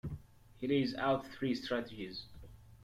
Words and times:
He 0.57 0.67
lays 0.67 0.95
out 0.95 1.27
three 1.31 1.53
strategies. 1.53 2.25